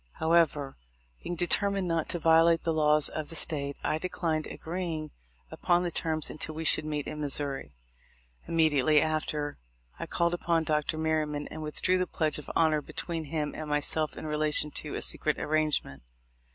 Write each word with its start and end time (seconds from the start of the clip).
However, 0.13 0.77
being 1.21 1.35
determined 1.35 1.87
not 1.87 2.09
to 2.09 2.17
violate 2.17 2.63
the 2.63 2.73
laws 2.73 3.07
of 3.07 3.29
the 3.29 3.35
State, 3.35 3.77
I 3.83 3.99
declined 3.99 4.47
agreeing 4.47 5.11
upon 5.51 5.83
the 5.83 5.91
terms 5.91 6.31
until 6.31 6.55
we 6.55 6.63
should 6.63 6.85
meet 6.85 7.05
in 7.05 7.21
Missouri. 7.21 7.75
Immediately 8.47 8.99
after, 8.99 9.59
I 9.99 10.07
called 10.07 10.33
upon 10.33 10.63
Dr. 10.63 10.97
Merryman 10.97 11.47
and 11.49 11.61
withdrew 11.61 11.99
the 11.99 12.07
pledge 12.07 12.39
of 12.39 12.49
honor 12.55 12.81
be 12.81 12.93
tween 12.93 13.25
him 13.25 13.53
and 13.55 13.69
myself 13.69 14.17
in 14.17 14.25
relation 14.25 14.71
to 14.71 14.95
a 14.95 15.03
secret 15.03 15.37
arrange 15.37 15.83
ment. 15.83 16.01